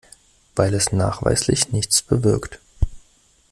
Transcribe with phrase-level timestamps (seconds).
[0.55, 2.59] Weil es nachweislich nichts bewirkt.